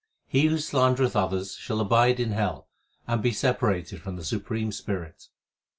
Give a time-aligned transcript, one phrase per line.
[0.25, 2.67] He who slandereth others shall abide in hell,
[3.05, 5.27] and be separated from the Supreme Spirit.